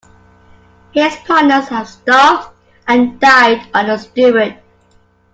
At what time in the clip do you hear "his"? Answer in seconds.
0.93-1.15